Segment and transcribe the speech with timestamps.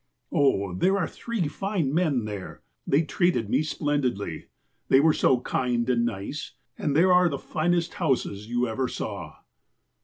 [0.31, 2.63] "'Oh, there are three fine men there.
[2.87, 4.47] They treated me splendidly.
[4.87, 6.53] They were so kind and nice.
[6.75, 9.35] And there are the finest houses you ever saw.'